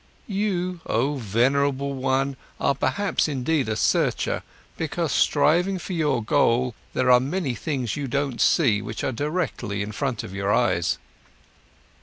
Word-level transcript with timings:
You, 0.25 0.79
oh 0.87 1.17
venerable 1.17 1.93
one, 1.93 2.35
are 2.59 2.73
perhaps 2.73 3.27
indeed 3.27 3.69
a 3.69 3.75
searcher, 3.75 4.41
because, 4.75 5.11
striving 5.11 5.77
for 5.77 5.93
your 5.93 6.23
goal, 6.23 6.73
there 6.95 7.11
are 7.11 7.19
many 7.19 7.53
things 7.53 7.95
you 7.95 8.07
don't 8.07 8.41
see, 8.41 8.81
which 8.81 9.03
are 9.03 9.11
directly 9.11 9.83
in 9.83 9.91
front 9.91 10.23
of 10.23 10.33
your 10.33 10.51
eyes." 10.51 10.97